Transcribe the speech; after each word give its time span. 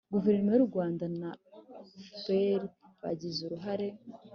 guverinoma 0.13 0.51
y'u 0.57 0.67
rwanda 0.69 1.05
na 1.19 1.29
fpr 2.21 2.61
bagize 3.01 3.39
uruhare 3.47 3.87